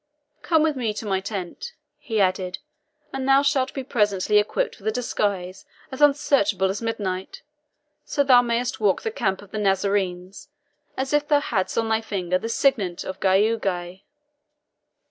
[0.41, 2.57] Come with me to my tent," he added,
[3.13, 7.43] "and thou shalt be presently equipped with a disguise as unsearchable as midnight,
[8.03, 10.47] so thou mayest walk the camp of the Nazarenes
[10.97, 14.01] as if thou hadst on thy finger the signet of Giaougi."